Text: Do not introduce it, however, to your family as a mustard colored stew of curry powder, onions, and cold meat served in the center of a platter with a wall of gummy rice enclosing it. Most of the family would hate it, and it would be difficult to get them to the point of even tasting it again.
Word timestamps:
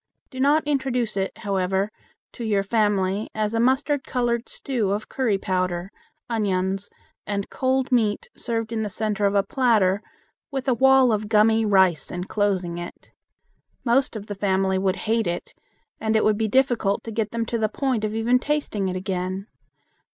Do 0.31 0.39
not 0.39 0.63
introduce 0.65 1.15
it, 1.15 1.31
however, 1.37 1.91
to 2.33 2.43
your 2.43 2.63
family 2.63 3.29
as 3.35 3.53
a 3.53 3.59
mustard 3.59 4.03
colored 4.03 4.49
stew 4.49 4.91
of 4.93 5.07
curry 5.07 5.37
powder, 5.37 5.91
onions, 6.27 6.89
and 7.27 7.47
cold 7.51 7.91
meat 7.91 8.27
served 8.35 8.71
in 8.73 8.81
the 8.81 8.89
center 8.89 9.27
of 9.27 9.35
a 9.35 9.43
platter 9.43 10.01
with 10.49 10.67
a 10.67 10.73
wall 10.73 11.11
of 11.13 11.29
gummy 11.29 11.65
rice 11.65 12.09
enclosing 12.11 12.79
it. 12.79 13.11
Most 13.85 14.15
of 14.15 14.25
the 14.25 14.33
family 14.33 14.79
would 14.79 14.95
hate 15.05 15.27
it, 15.27 15.53
and 15.99 16.15
it 16.15 16.23
would 16.23 16.35
be 16.39 16.47
difficult 16.47 17.03
to 17.03 17.11
get 17.11 17.29
them 17.29 17.45
to 17.45 17.59
the 17.59 17.69
point 17.69 18.03
of 18.03 18.15
even 18.15 18.39
tasting 18.39 18.87
it 18.89 18.95
again. 18.95 19.45